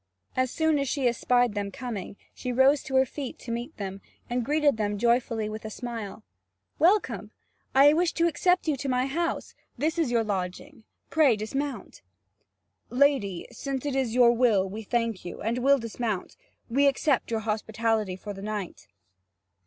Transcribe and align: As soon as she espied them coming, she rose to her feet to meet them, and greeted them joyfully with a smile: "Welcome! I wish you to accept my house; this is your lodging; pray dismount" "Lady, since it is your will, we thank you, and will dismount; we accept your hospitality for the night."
As 0.35 0.49
soon 0.49 0.79
as 0.79 0.89
she 0.89 1.07
espied 1.07 1.53
them 1.53 1.69
coming, 1.69 2.17
she 2.33 2.51
rose 2.51 2.81
to 2.81 2.95
her 2.95 3.05
feet 3.05 3.37
to 3.37 3.51
meet 3.51 3.77
them, 3.77 4.01
and 4.31 4.43
greeted 4.43 4.77
them 4.77 4.97
joyfully 4.97 5.47
with 5.47 5.63
a 5.63 5.69
smile: 5.69 6.23
"Welcome! 6.79 7.29
I 7.75 7.93
wish 7.93 8.09
you 8.17 8.25
to 8.25 8.27
accept 8.27 8.87
my 8.87 9.05
house; 9.05 9.53
this 9.77 9.99
is 9.99 10.09
your 10.09 10.23
lodging; 10.23 10.85
pray 11.11 11.35
dismount" 11.35 12.01
"Lady, 12.89 13.45
since 13.51 13.85
it 13.85 13.95
is 13.95 14.15
your 14.15 14.31
will, 14.31 14.67
we 14.67 14.81
thank 14.81 15.23
you, 15.23 15.39
and 15.39 15.59
will 15.59 15.77
dismount; 15.77 16.35
we 16.67 16.87
accept 16.87 17.29
your 17.29 17.41
hospitality 17.41 18.15
for 18.15 18.33
the 18.33 18.41
night." 18.41 18.87